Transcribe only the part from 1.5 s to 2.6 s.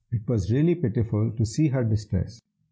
her distress.